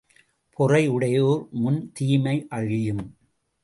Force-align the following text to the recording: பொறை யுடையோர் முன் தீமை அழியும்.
பொறை 0.59 0.81
யுடையோர் 0.89 1.47
முன் 1.51 1.91
தீமை 1.93 2.47
அழியும். 2.49 3.05